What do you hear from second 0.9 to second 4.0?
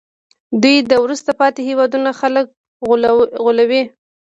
د وروسته پاتې هېوادونو خلک غولوي